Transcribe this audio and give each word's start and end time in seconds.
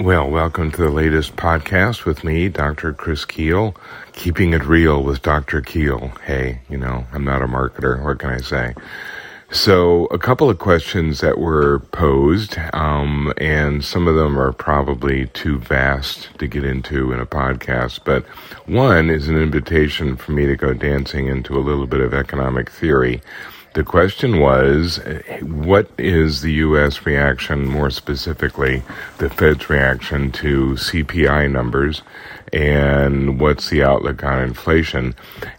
Well, 0.00 0.30
welcome 0.30 0.70
to 0.70 0.80
the 0.80 0.88
latest 0.88 1.36
podcast 1.36 2.06
with 2.06 2.24
me, 2.24 2.48
Dr. 2.48 2.94
Chris 2.94 3.26
Kuehl, 3.26 3.76
keeping 4.14 4.54
it 4.54 4.64
real 4.64 5.02
with 5.02 5.20
Dr. 5.20 5.60
Kuehl. 5.60 6.18
Hey, 6.22 6.62
you 6.70 6.78
know, 6.78 7.04
I'm 7.12 7.22
not 7.22 7.42
a 7.42 7.46
marketer. 7.46 8.02
What 8.02 8.18
can 8.18 8.30
I 8.30 8.38
say? 8.38 8.74
So, 9.50 10.06
a 10.06 10.18
couple 10.18 10.48
of 10.48 10.58
questions 10.58 11.20
that 11.20 11.36
were 11.36 11.80
posed, 11.92 12.56
um, 12.72 13.34
and 13.36 13.84
some 13.84 14.08
of 14.08 14.14
them 14.14 14.38
are 14.38 14.52
probably 14.52 15.26
too 15.26 15.58
vast 15.58 16.30
to 16.38 16.46
get 16.46 16.64
into 16.64 17.12
in 17.12 17.20
a 17.20 17.26
podcast, 17.26 18.00
but 18.02 18.24
one 18.64 19.10
is 19.10 19.28
an 19.28 19.36
invitation 19.36 20.16
for 20.16 20.32
me 20.32 20.46
to 20.46 20.56
go 20.56 20.72
dancing 20.72 21.26
into 21.26 21.58
a 21.58 21.60
little 21.60 21.86
bit 21.86 22.00
of 22.00 22.14
economic 22.14 22.70
theory. 22.70 23.20
The 23.72 23.84
question 23.84 24.40
was, 24.40 24.98
what 25.42 25.90
is 25.96 26.40
the 26.42 26.52
U.S. 26.54 27.06
reaction, 27.06 27.66
more 27.66 27.90
specifically, 27.90 28.82
the 29.18 29.30
Fed's 29.30 29.70
reaction 29.70 30.32
to 30.32 30.72
CPI 30.72 31.48
numbers, 31.52 32.02
and 32.52 33.40
what's 33.40 33.70
the 33.70 33.82
outlook 33.82 34.22
on 34.24 34.42
inflation? 34.42 35.14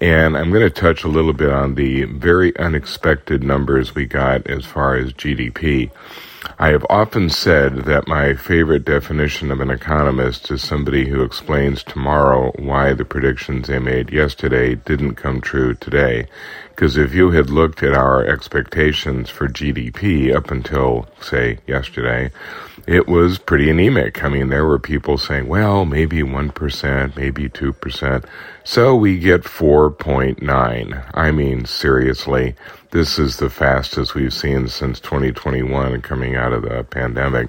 And 0.00 0.36
I'm 0.36 0.50
going 0.50 0.62
to 0.62 0.70
touch 0.70 1.04
a 1.04 1.08
little 1.08 1.32
bit 1.32 1.50
on 1.50 1.74
the 1.74 2.04
very 2.04 2.56
unexpected 2.56 3.42
numbers 3.42 3.94
we 3.94 4.06
got 4.06 4.46
as 4.46 4.64
far 4.64 4.96
as 4.96 5.12
GDP. 5.12 5.90
I 6.58 6.68
have 6.68 6.86
often 6.88 7.28
said 7.28 7.84
that 7.86 8.06
my 8.06 8.34
favorite 8.34 8.84
definition 8.84 9.50
of 9.50 9.60
an 9.60 9.70
economist 9.70 10.50
is 10.50 10.62
somebody 10.62 11.08
who 11.08 11.22
explains 11.22 11.82
tomorrow 11.82 12.52
why 12.56 12.92
the 12.92 13.04
predictions 13.04 13.66
they 13.66 13.78
made 13.78 14.12
yesterday 14.12 14.74
didn't 14.76 15.16
come 15.16 15.40
true 15.40 15.74
today. 15.74 16.28
Because 16.68 16.96
if 16.96 17.14
you 17.14 17.30
had 17.30 17.50
looked 17.50 17.82
at 17.82 17.94
our 17.94 18.24
expectations 18.24 19.28
for 19.28 19.48
GDP 19.48 20.34
up 20.34 20.50
until, 20.50 21.08
say, 21.20 21.58
yesterday, 21.66 22.30
it 22.86 23.08
was 23.08 23.38
pretty 23.38 23.68
anemic. 23.68 24.22
I 24.22 24.28
mean, 24.28 24.48
there 24.48 24.66
were 24.66 24.78
people 24.78 25.18
saying, 25.18 25.48
well, 25.48 25.84
maybe 25.84 26.18
1%, 26.18 26.52
maybe 26.82 27.48
2%. 27.48 28.24
So 28.64 28.96
we 28.96 29.18
get 29.18 29.42
4.9. 29.42 31.10
I 31.14 31.30
mean, 31.30 31.64
seriously, 31.64 32.54
this 32.90 33.18
is 33.18 33.36
the 33.36 33.50
fastest 33.50 34.14
we've 34.14 34.32
seen 34.32 34.68
since 34.68 35.00
2021 35.00 36.02
coming 36.02 36.34
out 36.34 36.52
of 36.52 36.62
the 36.62 36.84
pandemic. 36.84 37.48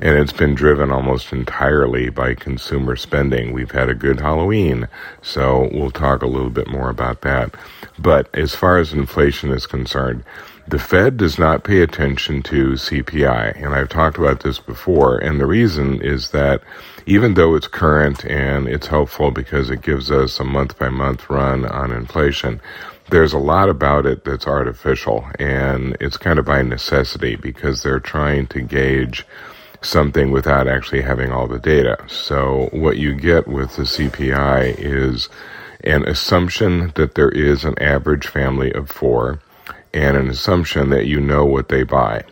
And 0.00 0.18
it's 0.18 0.32
been 0.32 0.54
driven 0.54 0.90
almost 0.90 1.32
entirely 1.32 2.10
by 2.10 2.34
consumer 2.34 2.96
spending. 2.96 3.52
We've 3.52 3.70
had 3.70 3.88
a 3.88 3.94
good 3.94 4.20
Halloween, 4.20 4.88
so 5.22 5.68
we'll 5.72 5.90
talk 5.90 6.22
a 6.22 6.26
little 6.26 6.50
bit 6.50 6.68
more 6.68 6.90
about 6.90 7.22
that. 7.22 7.54
But 7.98 8.28
as 8.34 8.54
far 8.54 8.78
as 8.78 8.92
inflation 8.92 9.50
is 9.50 9.66
concerned, 9.66 10.24
the 10.66 10.78
Fed 10.78 11.18
does 11.18 11.38
not 11.38 11.62
pay 11.62 11.82
attention 11.82 12.42
to 12.44 12.72
CPI, 12.72 13.62
and 13.62 13.74
I've 13.74 13.90
talked 13.90 14.16
about 14.16 14.40
this 14.42 14.58
before, 14.58 15.18
and 15.18 15.38
the 15.38 15.46
reason 15.46 16.00
is 16.00 16.30
that 16.30 16.62
even 17.04 17.34
though 17.34 17.54
it's 17.54 17.66
current 17.66 18.24
and 18.24 18.66
it's 18.66 18.86
helpful 18.86 19.30
because 19.30 19.68
it 19.68 19.82
gives 19.82 20.10
us 20.10 20.40
a 20.40 20.44
month 20.44 20.78
by 20.78 20.88
month 20.88 21.28
run 21.28 21.66
on 21.66 21.92
inflation, 21.92 22.62
there's 23.10 23.34
a 23.34 23.38
lot 23.38 23.68
about 23.68 24.06
it 24.06 24.24
that's 24.24 24.46
artificial, 24.46 25.26
and 25.38 25.96
it's 26.00 26.16
kind 26.16 26.38
of 26.38 26.46
by 26.46 26.62
necessity 26.62 27.36
because 27.36 27.82
they're 27.82 28.00
trying 28.00 28.46
to 28.46 28.62
gauge 28.62 29.26
something 29.82 30.30
without 30.30 30.66
actually 30.66 31.02
having 31.02 31.30
all 31.30 31.46
the 31.46 31.58
data. 31.58 31.98
So 32.08 32.70
what 32.72 32.96
you 32.96 33.14
get 33.14 33.46
with 33.46 33.76
the 33.76 33.82
CPI 33.82 34.76
is 34.78 35.28
an 35.82 36.08
assumption 36.08 36.92
that 36.94 37.14
there 37.14 37.28
is 37.28 37.66
an 37.66 37.78
average 37.82 38.26
family 38.26 38.72
of 38.72 38.88
four 38.88 39.40
and 39.94 40.16
an 40.16 40.28
assumption 40.28 40.90
that 40.90 41.06
you 41.06 41.20
know 41.20 41.46
what 41.46 41.70
they 41.70 41.84
buy. 41.84 42.24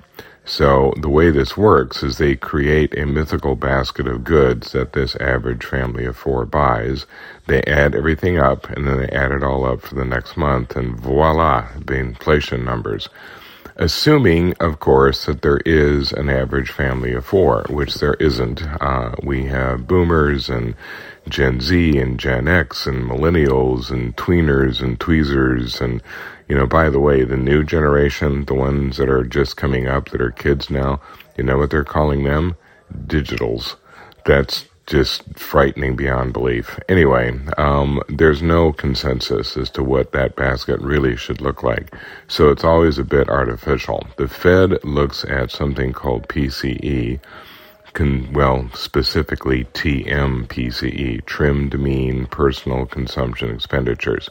So 0.45 0.93
the 0.99 1.09
way 1.09 1.31
this 1.31 1.57
works 1.57 2.03
is 2.03 2.19
they 2.19 2.35
create 2.35 2.99
a 2.99 3.07
mythical 3.07 3.55
basket 3.55 4.09
of 4.09 4.25
goods 4.25 4.73
that 4.73 4.93
this 4.93 5.15
average 5.17 5.65
family 5.65 6.05
of 6.05 6.17
four 6.17 6.45
buys. 6.45 7.07
They 7.47 7.63
add 7.63 7.95
everything 7.95 8.39
up 8.39 8.69
and 8.69 8.87
then 8.87 8.99
they 8.99 9.09
add 9.11 9.31
it 9.31 9.45
all 9.45 9.65
up 9.65 9.83
for 9.83 9.95
the 9.95 10.05
next 10.05 10.37
month 10.37 10.75
and 10.75 10.99
voila, 10.99 11.69
the 11.87 11.95
inflation 11.95 12.65
numbers. 12.65 13.09
Assuming, 13.77 14.55
of 14.61 14.81
course, 14.81 15.25
that 15.25 15.43
there 15.43 15.61
is 15.65 16.13
an 16.13 16.29
average 16.29 16.71
family 16.71 17.13
of 17.15 17.25
four, 17.25 17.65
which 17.71 17.95
there 17.97 18.15
isn't. 18.15 18.63
Uh, 18.81 19.15
we 19.23 19.47
have 19.47 19.87
boomers 19.87 20.49
and 20.49 20.75
Gen 21.29 21.61
Z 21.61 21.99
and 21.99 22.19
Gen 22.21 22.49
X 22.49 22.87
and 22.87 23.05
millennials 23.09 23.91
and 23.91 24.17
tweeners 24.17 24.83
and 24.83 25.01
tweezers 25.01 25.81
and 25.81 26.03
you 26.49 26.59
know, 26.59 26.67
by 26.67 26.91
the 26.91 27.01
way, 27.01 27.25
the 27.25 27.37
new 27.39 27.65
generation, 27.65 28.45
the 28.45 28.53
ones 28.55 28.99
that 28.99 29.09
are 29.09 29.25
just 29.25 29.57
coming 29.57 29.87
up 29.87 30.11
that 30.11 30.21
are 30.21 30.31
kids 30.31 30.69
now, 30.69 31.01
you 31.39 31.45
know 31.45 31.57
what 31.57 31.71
they're 31.71 31.85
calling 31.85 32.25
them? 32.25 32.57
Digitals. 33.07 33.77
That's 34.27 34.67
just 34.93 35.23
frightening 35.39 35.97
beyond 35.97 36.35
belief. 36.35 36.79
Anyway, 36.87 37.33
um, 37.57 38.03
there's 38.11 38.43
no 38.43 38.75
consensus 38.75 39.57
as 39.57 39.71
to 39.71 39.83
what 39.83 40.13
that 40.13 40.37
basket 40.37 40.79
really 40.83 41.17
should 41.17 41.41
look 41.41 41.63
like. 41.63 41.95
So 42.29 42.51
it's 42.51 42.63
always 42.63 42.99
a 42.99 43.05
bit 43.05 43.31
artificial. 43.31 44.07
The 44.19 44.29
Fed 44.29 44.85
looks 44.85 45.25
at 45.25 45.51
something 45.51 45.95
called 45.95 46.29
PCE, 46.29 47.21
con- 47.95 48.35
well, 48.35 48.69
specifically 48.75 49.65
TMPCE, 49.73 51.25
trimmed 51.25 51.81
mean 51.81 52.27
personal 52.27 52.85
consumption 52.85 53.51
expenditures. 53.51 54.29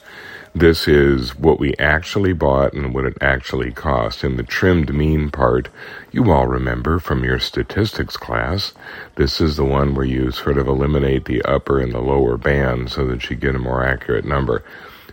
This 0.54 0.86
is 0.86 1.34
what 1.38 1.62
we 1.62 1.74
actually 1.80 2.34
bought 2.34 2.74
and 2.74 2.94
what 2.94 3.06
it 3.06 3.18
actually 3.22 3.72
cost. 3.72 4.22
And 4.22 4.38
the 4.38 4.44
trimmed 4.44 4.94
mean 4.94 5.32
part, 5.32 5.70
you 6.12 6.30
all 6.30 6.46
remember 6.46 7.00
from 7.00 7.24
your 7.24 7.40
statistics 7.40 8.18
class. 8.18 8.74
This 9.16 9.40
is 9.40 9.56
the 9.56 9.64
one 9.64 9.96
where 9.96 10.06
you 10.06 10.30
sort 10.32 10.58
of 10.58 10.68
eliminate 10.68 11.24
the 11.24 11.42
upper 11.44 11.80
and 11.80 11.94
the 11.94 12.02
lower 12.02 12.38
band 12.38 12.92
so 12.92 13.08
that 13.08 13.30
you 13.30 13.38
get 13.38 13.56
a 13.56 13.60
more 13.60 13.86
accurate 13.86 14.26
number. 14.26 14.64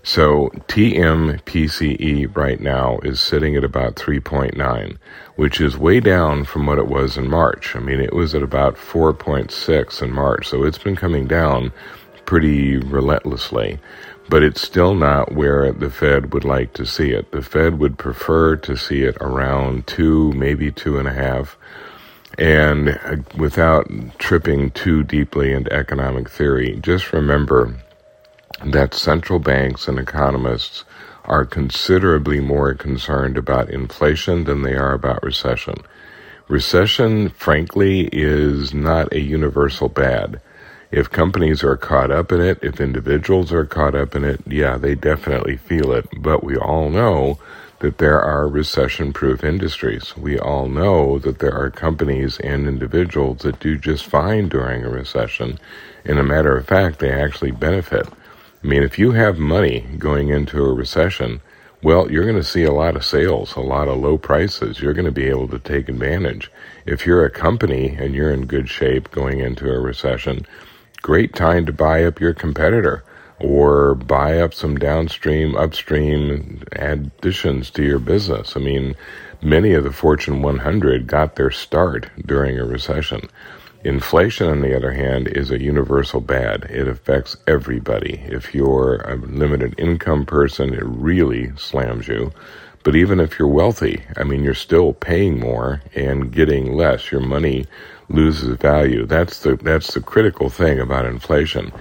So 0.03 0.49
TMPCE 0.69 2.35
right 2.37 2.61
now 2.61 2.99
is 3.05 3.21
sitting 3.21 3.55
at 3.55 3.65
about 3.65 3.95
3.9, 3.95 4.97
which 5.37 5.61
is 5.61 5.79
way 5.79 6.01
down 6.01 6.45
from 6.47 6.67
what 6.67 6.79
it 6.79 6.89
was 6.89 7.17
in 7.17 7.31
March. 7.31 7.77
I 7.77 7.81
mean, 7.81 8.01
it 8.01 8.13
was 8.13 8.35
at 8.35 8.43
about 8.43 8.75
4.6 8.75 10.03
in 10.03 10.13
March, 10.13 10.49
so 10.49 10.65
it's 10.65 10.79
been 10.79 10.97
coming 10.97 11.29
down 11.29 11.73
pretty 12.25 12.77
relentlessly 12.77 13.79
but 14.29 14.43
it's 14.43 14.61
still 14.61 14.95
not 14.95 15.33
where 15.33 15.73
the 15.73 15.91
Fed 15.91 16.33
would 16.33 16.45
like 16.45 16.73
to 16.75 16.87
see 16.87 17.11
it. 17.11 17.33
The 17.33 17.43
Fed 17.43 17.79
would 17.79 17.99
prefer 17.99 18.57
to 18.57 18.77
see 18.77 19.03
it 19.03 19.17
around 19.21 19.87
two, 19.87 20.33
maybe 20.33 20.71
two 20.71 20.99
and 20.99 21.09
a 21.09 21.13
half. 21.13 21.57
And 22.37 22.91
uh, 22.91 23.17
without 23.37 23.91
tripping 24.19 24.71
too 24.71 25.03
deeply 25.03 25.53
into 25.53 25.73
economic 25.73 26.29
theory, 26.29 26.79
just 26.81 27.13
remember 27.13 27.75
that 28.65 28.95
central 28.95 29.39
banks 29.39 29.89
and 29.89 29.99
economists 29.99 30.85
are 31.25 31.45
considerably 31.45 32.41
more 32.41 32.75
concerned 32.75 33.37
about 33.37 33.71
inflation 33.71 34.45
than 34.45 34.63
they 34.63 34.75
are 34.75 34.93
about 34.93 35.23
recession. 35.23 35.75
Recession, 36.49 37.29
frankly, 37.31 38.09
is 38.13 38.73
not 38.73 39.13
a 39.13 39.21
universal 39.21 39.89
bad. 39.89 40.41
If 40.91 41.11
companies 41.11 41.63
are 41.63 41.77
caught 41.77 42.11
up 42.11 42.33
in 42.33 42.41
it, 42.41 42.59
if 42.63 42.81
individuals 42.81 43.53
are 43.53 43.67
caught 43.67 43.95
up 43.95 44.15
in 44.15 44.25
it, 44.25 44.41
yeah, 44.47 44.79
they 44.79 44.95
definitely 44.95 45.59
feel 45.59 45.93
it. 45.93 46.07
But 46.19 46.43
we 46.43 46.57
all 46.57 46.89
know 46.89 47.39
that 47.81 47.99
there 47.99 48.21
are 48.21 48.49
recession 48.49 49.13
proof 49.13 49.45
industries. 49.45 50.17
We 50.17 50.39
all 50.39 50.67
know 50.67 51.19
that 51.19 51.39
there 51.41 51.55
are 51.55 51.71
companies 51.71 52.39
and 52.41 52.67
individuals 52.67 53.39
that 53.43 53.61
do 53.61 53.77
just 53.77 54.07
fine 54.07 54.49
during 54.49 54.83
a 54.83 54.89
recession. 54.89 55.59
And 56.05 56.19
a 56.19 56.25
matter 56.25 56.57
of 56.57 56.67
fact, 56.67 56.99
they 56.99 57.13
actually 57.13 57.53
benefit. 57.53 58.09
I 58.65 58.67
mean, 58.67 58.83
if 58.83 58.99
you 58.99 59.13
have 59.13 59.39
money 59.39 59.81
going 59.99 60.31
into 60.31 60.65
a 60.65 60.73
recession, 60.73 61.41
well, 61.83 62.11
you're 62.11 62.25
going 62.25 62.35
to 62.35 62.43
see 62.43 62.65
a 62.65 62.73
lot 62.73 62.97
of 62.97 63.05
sales, 63.05 63.55
a 63.55 63.61
lot 63.61 63.87
of 63.87 63.99
low 63.99 64.19
prices. 64.19 64.81
You're 64.81 64.95
going 64.95 65.05
to 65.05 65.13
be 65.13 65.27
able 65.27 65.47
to 65.49 65.61
take 65.61 65.89
advantage. 65.89 66.51
If 66.87 67.07
you're 67.07 67.25
a 67.25 67.31
company 67.31 67.91
and 67.91 68.15
you're 68.15 68.33
in 68.33 68.47
good 68.47 68.69
shape 68.69 69.11
going 69.13 69.39
into 69.39 69.71
a 69.71 69.79
recession, 69.79 70.45
great 71.03 71.35
time 71.35 71.67
to 71.67 71.73
buy 71.73 72.05
up 72.05 72.21
your 72.21 72.35
competitor 72.35 73.05
or 73.41 73.95
buy 73.95 74.41
up 74.41 74.53
some 74.53 74.77
downstream, 74.77 75.57
upstream 75.57 76.63
additions 76.73 77.71
to 77.71 77.85
your 77.85 77.99
business. 77.99 78.57
I 78.57 78.61
mean, 78.61 78.97
many 79.41 79.75
of 79.75 79.85
the 79.85 79.93
Fortune 79.93 80.43
100 80.43 81.07
got 81.07 81.37
their 81.37 81.51
start 81.51 82.11
during 82.27 82.59
a 82.59 82.65
recession. 82.65 83.29
Inflation, 83.85 84.49
on 84.49 84.61
the 84.61 84.77
other 84.77 84.91
hand, 84.91 85.29
is 85.29 85.53
a 85.53 85.63
universal 85.63 86.21
bad. 86.21 86.65
It 86.65 86.89
affects 86.89 87.37
everybody. 87.47 88.21
If 88.27 88.53
you're 88.53 88.97
a 88.97 89.15
limited 89.15 89.79
income 89.79 90.27
person, 90.27 90.75
it 90.75 90.85
really 90.85 91.53
slams 91.57 92.09
you. 92.09 92.33
But 92.85 92.97
even 92.97 93.21
if 93.21 93.39
you're 93.39 93.49
wealthy, 93.49 94.03
I 94.17 94.25
mean, 94.25 94.45
you're 94.45 94.55
still 94.55 94.95
paying 94.95 95.39
more 95.41 95.83
and 95.95 96.33
getting 96.33 96.75
less. 96.75 97.13
Your 97.13 97.21
money 97.21 97.67
loses 98.09 98.57
value. 98.59 99.07
That's 99.07 99.41
the 99.41 99.57
that's 99.57 99.95
the 99.95 100.01
critical 100.01 100.49
thing 100.51 100.81
about 100.81 101.07
inflation 101.07 101.73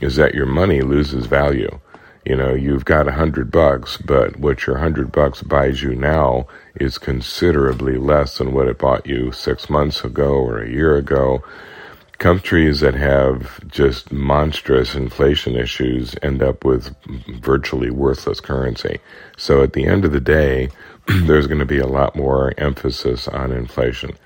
is 0.00 0.16
that 0.16 0.34
your 0.34 0.46
money 0.46 0.82
loses 0.82 1.26
value. 1.26 1.80
You 2.24 2.36
know, 2.36 2.54
you've 2.54 2.84
got 2.84 3.08
a 3.08 3.12
hundred 3.12 3.52
bucks, 3.52 3.96
but 3.98 4.38
what 4.38 4.66
your 4.66 4.78
hundred 4.78 5.12
bucks 5.12 5.42
buys 5.42 5.82
you 5.82 5.94
now 5.94 6.48
is 6.74 6.98
considerably 6.98 7.96
less 7.98 8.38
than 8.38 8.52
what 8.52 8.68
it 8.68 8.78
bought 8.78 9.06
you 9.06 9.32
six 9.32 9.70
months 9.70 10.04
ago 10.04 10.34
or 10.34 10.60
a 10.60 10.68
year 10.68 10.96
ago. 10.96 11.42
Countries 12.18 12.80
that 12.80 12.94
have 12.94 13.66
just 13.68 14.12
monstrous 14.12 14.94
inflation 14.94 15.56
issues 15.56 16.14
end 16.22 16.42
up 16.42 16.64
with 16.64 16.94
virtually 17.40 17.90
worthless 17.90 18.40
currency. 18.40 18.98
So 19.36 19.62
at 19.62 19.74
the 19.74 19.86
end 19.86 20.04
of 20.04 20.12
the 20.12 20.20
day, 20.20 20.70
there's 21.06 21.46
going 21.46 21.60
to 21.60 21.66
be 21.66 21.78
a 21.78 21.86
lot 21.86 22.16
more 22.16 22.52
emphasis 22.58 23.28
on 23.28 23.52
inflation. 23.52 24.16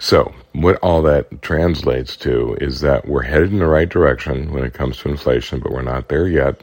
So, 0.00 0.32
what 0.52 0.76
all 0.76 1.02
that 1.02 1.42
translates 1.42 2.16
to 2.18 2.56
is 2.60 2.82
that 2.82 3.08
we're 3.08 3.22
headed 3.22 3.52
in 3.52 3.58
the 3.58 3.66
right 3.66 3.88
direction 3.88 4.52
when 4.52 4.62
it 4.62 4.72
comes 4.72 4.98
to 4.98 5.08
inflation, 5.08 5.58
but 5.58 5.72
we're 5.72 5.82
not 5.82 6.08
there 6.08 6.28
yet. 6.28 6.62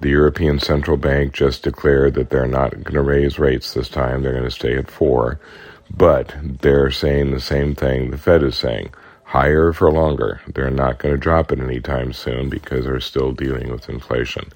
The 0.00 0.10
European 0.10 0.58
Central 0.58 0.98
Bank 0.98 1.32
just 1.32 1.62
declared 1.62 2.14
that 2.14 2.28
they're 2.28 2.46
not 2.46 2.72
going 2.72 2.94
to 2.94 3.02
raise 3.02 3.38
rates 3.38 3.72
this 3.72 3.88
time. 3.88 4.22
They're 4.22 4.32
going 4.32 4.44
to 4.44 4.50
stay 4.50 4.76
at 4.76 4.90
four. 4.90 5.40
But 5.90 6.36
they're 6.42 6.90
saying 6.90 7.30
the 7.30 7.40
same 7.40 7.74
thing 7.74 8.10
the 8.10 8.18
Fed 8.18 8.42
is 8.42 8.56
saying 8.56 8.92
higher 9.28 9.74
for 9.74 9.92
longer. 9.92 10.40
They're 10.54 10.70
not 10.70 10.98
going 10.98 11.14
to 11.14 11.20
drop 11.20 11.52
it 11.52 11.60
anytime 11.60 12.14
soon 12.14 12.48
because 12.48 12.86
they're 12.86 12.98
still 12.98 13.32
dealing 13.32 13.70
with 13.70 13.90
inflation. 13.90 14.50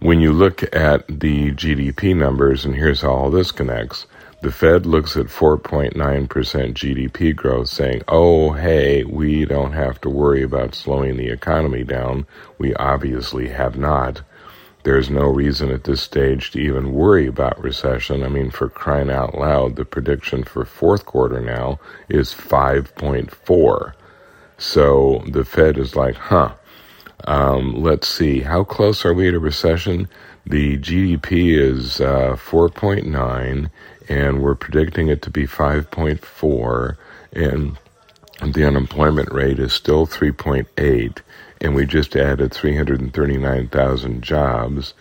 When 0.00 0.20
you 0.20 0.32
look 0.32 0.64
at 0.74 1.06
the 1.06 1.52
GDP 1.52 2.16
numbers, 2.16 2.64
and 2.64 2.74
here's 2.74 3.02
how 3.02 3.12
all 3.12 3.30
this 3.30 3.52
connects, 3.52 4.06
the 4.42 4.50
Fed 4.50 4.86
looks 4.86 5.16
at 5.16 5.26
4.9% 5.26 5.94
GDP 5.94 7.34
growth 7.34 7.68
saying, 7.68 8.02
oh, 8.08 8.52
hey, 8.52 9.04
we 9.04 9.44
don't 9.44 9.72
have 9.72 10.00
to 10.00 10.10
worry 10.10 10.42
about 10.42 10.74
slowing 10.74 11.16
the 11.16 11.28
economy 11.28 11.84
down. 11.84 12.26
We 12.58 12.74
obviously 12.74 13.48
have 13.50 13.78
not. 13.78 14.20
There's 14.86 15.10
no 15.10 15.26
reason 15.26 15.72
at 15.72 15.82
this 15.82 16.00
stage 16.00 16.52
to 16.52 16.60
even 16.60 16.92
worry 16.92 17.26
about 17.26 17.60
recession. 17.60 18.22
I 18.22 18.28
mean, 18.28 18.52
for 18.52 18.68
crying 18.68 19.10
out 19.10 19.36
loud, 19.36 19.74
the 19.74 19.84
prediction 19.84 20.44
for 20.44 20.64
fourth 20.64 21.04
quarter 21.04 21.40
now 21.40 21.80
is 22.08 22.32
5.4. 22.32 23.94
So 24.58 25.24
the 25.26 25.44
Fed 25.44 25.76
is 25.76 25.96
like, 25.96 26.14
huh, 26.14 26.54
um, 27.24 27.82
let's 27.82 28.06
see, 28.06 28.42
how 28.42 28.62
close 28.62 29.04
are 29.04 29.12
we 29.12 29.28
to 29.28 29.40
recession? 29.40 30.08
The 30.46 30.78
GDP 30.78 31.58
is 31.58 32.00
uh, 32.00 32.36
4.9, 32.36 33.68
and 34.08 34.40
we're 34.40 34.54
predicting 34.54 35.08
it 35.08 35.20
to 35.22 35.30
be 35.30 35.48
5.4, 35.48 36.96
and 37.32 37.76
the 38.54 38.64
unemployment 38.64 39.32
rate 39.32 39.58
is 39.58 39.72
still 39.72 40.06
3.8 40.06 41.18
and 41.60 41.74
we 41.74 41.86
just 41.86 42.16
added 42.16 42.52
339,000 42.52 44.22
jobs. 44.22 44.94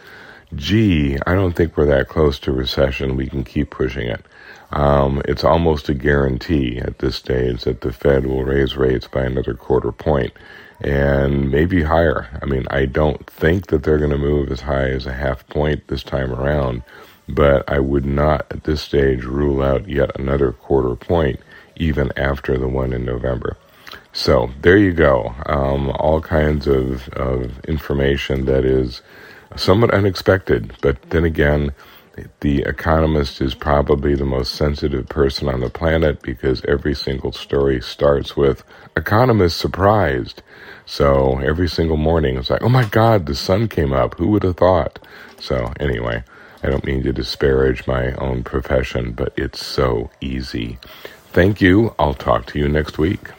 Gee, 0.54 1.18
I 1.26 1.34
don't 1.34 1.54
think 1.54 1.76
we're 1.76 1.86
that 1.88 2.08
close 2.08 2.40
to 2.40 2.52
recession. 2.52 3.18
We 3.18 3.28
can 3.28 3.44
keep 3.44 3.72
pushing 3.72 4.08
it. 4.08 4.26
Um, 4.72 5.22
it's 5.26 5.44
almost 5.44 5.90
a 5.90 5.94
guarantee 5.94 6.80
at 6.80 7.00
this 7.00 7.16
stage 7.16 7.64
that 7.64 7.82
the 7.82 7.94
Fed 7.94 8.26
will 8.26 8.44
raise 8.44 8.76
rates 8.76 9.08
by 9.08 9.24
another 9.24 9.54
quarter 9.54 9.92
point 9.92 10.34
and 10.82 11.50
maybe 11.52 11.84
higher. 11.84 12.28
I 12.42 12.46
mean, 12.46 12.66
I 12.70 12.86
don't 12.86 13.26
think 13.30 13.68
that 13.68 13.84
they're 13.84 13.98
going 13.98 14.12
to 14.12 14.18
move 14.18 14.52
as 14.52 14.62
high 14.62 14.90
as 14.90 15.06
a 15.06 15.14
half 15.14 15.48
point 15.48 15.88
this 15.88 16.04
time 16.04 16.34
around, 16.34 16.84
but 17.30 17.70
I 17.70 17.80
would 17.80 18.06
not 18.06 18.46
at 18.52 18.64
this 18.64 18.82
stage 18.82 19.24
rule 19.24 19.62
out 19.62 19.88
yet 19.88 20.18
another 20.20 20.52
quarter 20.52 20.96
point 20.96 21.40
even 21.78 22.12
after 22.18 22.58
the 22.58 22.68
one 22.68 22.94
in 22.94 23.06
November. 23.06 23.58
So 24.16 24.50
there 24.62 24.78
you 24.78 24.94
go. 24.94 25.36
Um, 25.46 25.90
all 26.00 26.22
kinds 26.22 26.68
of, 26.68 27.10
of 27.10 27.60
information 27.66 28.46
that 28.46 28.64
is 28.64 29.02
somewhat 29.58 29.94
unexpected, 29.94 30.74
but 30.82 31.02
then 31.10 31.26
again, 31.26 31.74
the 32.40 32.62
economist 32.62 33.42
is 33.42 33.54
probably 33.54 34.16
the 34.16 34.24
most 34.24 34.56
sensitive 34.56 35.10
person 35.10 35.50
on 35.50 35.60
the 35.60 35.70
planet 35.70 36.22
because 36.22 36.64
every 36.64 36.96
single 36.96 37.34
story 37.34 37.82
starts 37.82 38.38
with 38.38 38.64
economist 38.96 39.58
surprised. 39.58 40.42
So 40.86 41.40
every 41.40 41.68
single 41.68 41.98
morning 41.98 42.38
it's 42.38 42.50
like, 42.50 42.64
oh 42.64 42.70
my 42.70 42.86
God, 42.86 43.26
the 43.26 43.36
sun 43.36 43.68
came 43.68 43.92
up. 43.92 44.18
Who 44.18 44.30
would 44.30 44.44
have 44.44 44.56
thought? 44.56 44.98
So 45.42 45.74
anyway, 45.78 46.24
I 46.64 46.70
don't 46.70 46.86
mean 46.86 47.04
to 47.04 47.12
disparage 47.12 47.86
my 47.86 48.14
own 48.14 48.46
profession, 48.46 49.12
but 49.12 49.34
it's 49.36 49.64
so 49.64 50.10
easy. 50.22 50.78
Thank 51.34 51.60
you. 51.60 51.94
I'll 52.00 52.14
talk 52.14 52.46
to 52.48 52.60
you 52.60 52.70
next 52.70 52.98
week. 52.98 53.32